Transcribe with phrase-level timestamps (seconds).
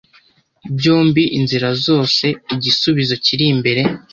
[0.77, 3.81] Byombi, Inzira zose igisubizo kiri imbere